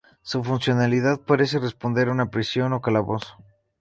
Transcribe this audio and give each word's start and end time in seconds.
Su 0.23 0.43
funcionalidad 0.43 1.19
parece 1.21 1.59
responder 1.59 2.09
a 2.09 2.11
una 2.11 2.31
prisión 2.31 2.73
o 2.73 2.81
calabozo. 2.81 3.37